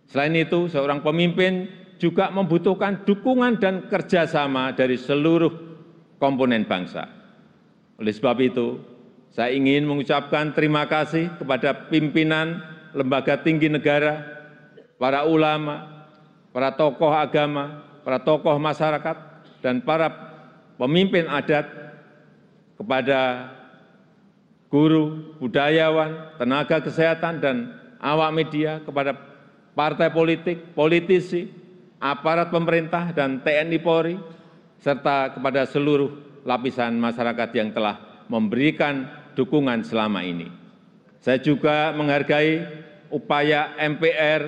Selain 0.06 0.32
itu, 0.32 0.70
seorang 0.70 1.02
pemimpin 1.02 1.66
juga 2.00 2.30
membutuhkan 2.30 3.04
dukungan 3.04 3.58
dan 3.58 3.90
kerjasama 3.90 4.72
dari 4.72 4.96
seluruh 4.96 5.52
komponen 6.16 6.64
bangsa. 6.64 7.04
Oleh 8.00 8.14
sebab 8.14 8.38
itu, 8.40 8.95
saya 9.36 9.52
ingin 9.52 9.84
mengucapkan 9.84 10.56
terima 10.56 10.88
kasih 10.88 11.28
kepada 11.36 11.92
pimpinan 11.92 12.64
lembaga 12.96 13.36
tinggi 13.36 13.68
negara, 13.68 14.24
para 14.96 15.28
ulama, 15.28 16.08
para 16.56 16.72
tokoh 16.72 17.12
agama, 17.12 17.84
para 18.00 18.16
tokoh 18.16 18.56
masyarakat, 18.56 19.16
dan 19.60 19.84
para 19.84 20.08
pemimpin 20.80 21.28
adat 21.28 21.68
kepada 22.80 23.52
guru, 24.72 25.36
budayawan, 25.36 26.40
tenaga 26.40 26.80
kesehatan, 26.80 27.36
dan 27.36 27.56
awak 28.00 28.32
media 28.32 28.80
kepada 28.88 29.12
partai 29.76 30.08
politik, 30.08 30.72
politisi, 30.72 31.52
aparat 32.00 32.48
pemerintah, 32.48 33.12
dan 33.12 33.44
TNI 33.44 33.84
Polri, 33.84 34.16
serta 34.80 35.36
kepada 35.36 35.68
seluruh 35.68 36.40
lapisan 36.40 36.96
masyarakat 36.96 37.52
yang 37.52 37.68
telah 37.76 38.24
memberikan 38.32 39.25
dukungan 39.36 39.84
selama 39.84 40.24
ini. 40.24 40.48
Saya 41.20 41.36
juga 41.38 41.92
menghargai 41.92 42.64
upaya 43.12 43.76
MPR 43.76 44.42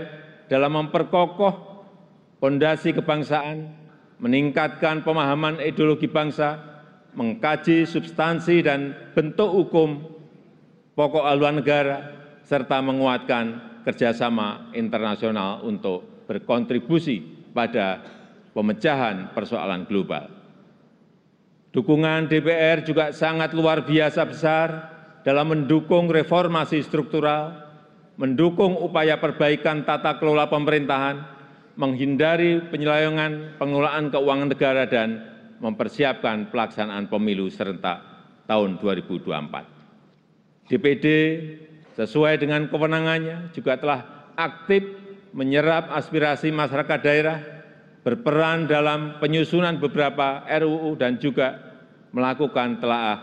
dalam 0.48 0.80
memperkokoh 0.80 1.84
fondasi 2.40 2.96
kebangsaan, 2.96 3.68
meningkatkan 4.18 5.04
pemahaman 5.04 5.60
ideologi 5.60 6.08
bangsa, 6.08 6.56
mengkaji 7.12 7.84
substansi 7.84 8.64
dan 8.64 8.96
bentuk 9.12 9.52
hukum 9.52 10.06
pokok 10.96 11.28
haluan 11.28 11.60
negara, 11.60 12.14
serta 12.46 12.80
menguatkan 12.80 13.68
kerjasama 13.84 14.72
internasional 14.72 15.62
untuk 15.66 16.26
berkontribusi 16.26 17.50
pada 17.52 18.00
pemecahan 18.54 19.34
persoalan 19.34 19.84
global. 19.84 20.37
Dukungan 21.68 22.32
DPR 22.32 22.80
juga 22.80 23.12
sangat 23.12 23.52
luar 23.52 23.84
biasa 23.84 24.24
besar 24.24 24.68
dalam 25.20 25.52
mendukung 25.52 26.08
reformasi 26.08 26.80
struktural, 26.80 27.52
mendukung 28.16 28.72
upaya 28.80 29.20
perbaikan 29.20 29.84
tata 29.84 30.16
kelola 30.16 30.48
pemerintahan, 30.48 31.20
menghindari 31.76 32.64
penyelewengan 32.72 33.60
pengelolaan 33.60 34.08
keuangan 34.08 34.48
negara 34.48 34.88
dan 34.88 35.28
mempersiapkan 35.60 36.48
pelaksanaan 36.48 37.12
pemilu 37.12 37.52
serentak 37.52 38.00
tahun 38.48 38.80
2024. 38.80 40.72
DPD 40.72 41.06
sesuai 42.00 42.40
dengan 42.40 42.64
kewenangannya 42.72 43.52
juga 43.52 43.76
telah 43.76 44.32
aktif 44.38 44.84
menyerap 45.34 45.92
aspirasi 45.92 46.48
masyarakat 46.48 46.98
daerah, 47.04 47.38
berperan 48.08 48.64
dalam 48.64 49.20
penyusunan 49.20 49.76
beberapa 49.76 50.40
RUU 50.48 50.96
dan 50.96 51.20
juga 51.20 51.60
melakukan 52.08 52.80
telaah 52.80 53.20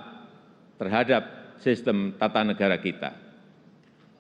terhadap 0.77 1.25
sistem 1.57 2.13
tata 2.21 2.45
negara 2.45 2.77
kita. 2.77 3.17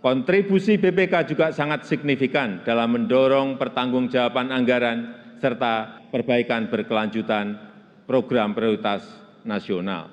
Kontribusi 0.01 0.81
BPK 0.81 1.29
juga 1.29 1.53
sangat 1.53 1.85
signifikan 1.85 2.65
dalam 2.65 2.97
mendorong 2.97 3.61
pertanggungjawaban 3.61 4.49
anggaran 4.49 5.13
serta 5.37 6.01
perbaikan 6.09 6.65
berkelanjutan 6.73 7.61
program 8.09 8.57
prioritas 8.57 9.05
nasional. 9.45 10.09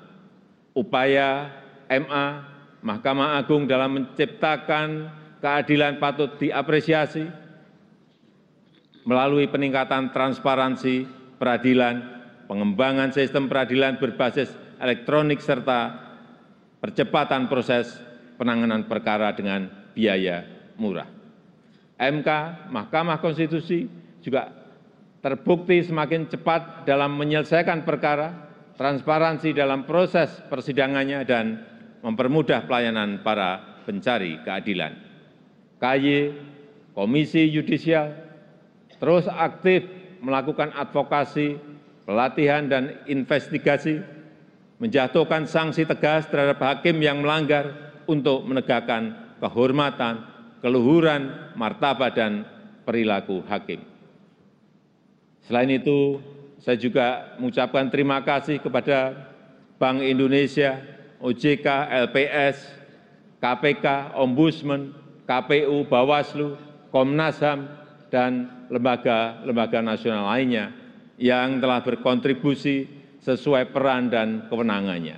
Upaya 0.77 1.49
MA 1.89 2.25
Mahkamah 2.85 3.41
Agung 3.41 3.65
dalam 3.65 3.97
menciptakan 3.97 5.09
keadilan 5.41 5.97
patut 5.97 6.37
diapresiasi 6.37 7.25
melalui 9.03 9.51
peningkatan 9.51 10.11
transparansi 10.15 11.07
peradilan, 11.39 12.03
pengembangan 12.47 13.11
sistem 13.11 13.51
peradilan 13.51 13.99
berbasis 13.99 14.51
elektronik 14.79 15.39
serta 15.39 15.95
percepatan 16.79 17.47
proses 17.47 17.95
penanganan 18.35 18.87
perkara 18.87 19.31
dengan 19.31 19.71
biaya 19.95 20.43
murah. 20.75 21.07
mk 21.95 22.29
mahkamah 22.73 23.21
konstitusi 23.23 23.87
juga 24.19 24.51
terbukti 25.23 25.79
semakin 25.87 26.27
cepat 26.27 26.83
dalam 26.83 27.15
menyelesaikan 27.15 27.87
perkara 27.87 28.51
transparansi 28.75 29.55
dalam 29.55 29.87
proses 29.87 30.27
persidangannya 30.51 31.23
dan 31.23 31.45
mempermudah 32.03 32.67
pelayanan 32.67 33.23
para 33.23 33.79
pencari 33.87 34.43
keadilan. 34.43 34.91
KY, 35.79 36.35
Komisi 36.91 37.47
Yudisial, 37.47 38.22
terus 38.97 39.29
aktif 39.29 39.85
melakukan 40.23 40.71
advokasi, 40.71 41.59
pelatihan, 42.07 42.65
dan 42.65 43.03
investigasi, 43.05 43.99
menjatuhkan 44.79 45.47
sanksi 45.47 45.83
tegas 45.83 46.27
terhadap 46.31 46.59
hakim 46.63 46.99
yang 47.03 47.19
melanggar 47.19 47.93
untuk 48.07 48.43
menegakkan 48.47 49.35
kehormatan, 49.43 50.23
keluhuran, 50.63 51.51
martabat, 51.59 52.15
dan 52.15 52.47
perilaku 52.87 53.43
hakim. 53.47 53.83
Selain 55.43 55.67
itu, 55.67 56.23
saya 56.63 56.79
juga 56.79 57.35
mengucapkan 57.35 57.91
terima 57.91 58.23
kasih 58.23 58.63
kepada 58.63 59.11
Bank 59.75 59.99
Indonesia, 59.99 60.79
OJK, 61.19 61.67
LPS, 62.07 62.71
KPK, 63.43 64.15
Ombudsman, 64.15 64.95
KPU, 65.27 65.83
Bawaslu, 65.83 66.55
Komnas 66.87 67.43
HAM, 67.43 67.67
dan 68.13 68.45
lembaga-lembaga 68.69 69.81
nasional 69.81 70.29
lainnya 70.29 70.69
yang 71.17 71.57
telah 71.57 71.81
berkontribusi 71.81 72.85
sesuai 73.25 73.73
peran 73.73 74.13
dan 74.13 74.45
kewenangannya. 74.53 75.17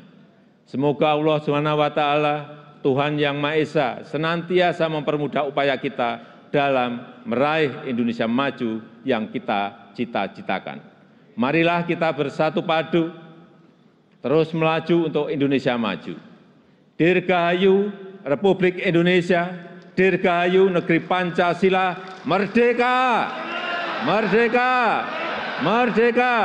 Semoga 0.63 1.12
Allah 1.12 1.43
SWT 1.43 2.03
Tuhan 2.79 3.19
Yang 3.19 3.36
Maha 3.36 3.55
Esa 3.60 3.89
senantiasa 4.08 4.88
mempermudah 4.88 5.43
upaya 5.51 5.75
kita 5.75 6.23
dalam 6.47 7.19
meraih 7.27 7.84
Indonesia 7.84 8.31
maju 8.31 8.79
yang 9.03 9.27
kita 9.27 9.91
cita-citakan. 9.91 10.79
Marilah 11.36 11.84
kita 11.84 12.08
bersatu 12.15 12.63
padu, 12.63 13.12
terus 14.23 14.55
melaju 14.55 15.12
untuk 15.12 15.27
Indonesia 15.27 15.75
maju. 15.75 16.15
Dirgahayu 16.95 17.91
Republik 18.23 18.79
Indonesia, 18.79 19.51
Dirgahayu 19.95 20.67
Negeri 20.67 20.99
Pancasila, 20.99 22.19
Merdeka! 22.27 23.31
Merdeka! 24.03 24.73
Merdeka! 25.63 26.36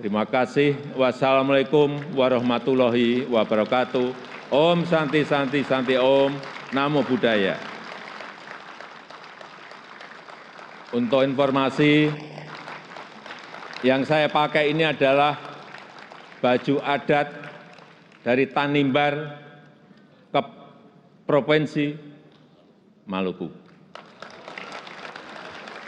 Terima 0.00 0.24
kasih. 0.24 0.78
Wassalamualaikum 0.96 2.00
warahmatullahi 2.16 3.28
wabarakatuh. 3.28 4.16
Om 4.48 4.88
Santi 4.88 5.26
Santi 5.28 5.60
Santi 5.60 5.98
Om, 5.98 6.32
Namo 6.72 7.04
Buddhaya. 7.04 7.60
Untuk 10.96 11.20
informasi, 11.20 12.08
yang 13.84 14.08
saya 14.08 14.32
pakai 14.32 14.72
ini 14.72 14.88
adalah 14.88 15.36
baju 16.40 16.80
adat 16.80 17.28
dari 18.24 18.48
Tanimbar 18.48 19.36
Provinsi 21.30 21.94
Maluku. 23.06 23.59